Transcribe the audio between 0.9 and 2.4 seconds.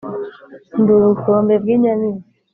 ubukombe bw’ inyamibwa,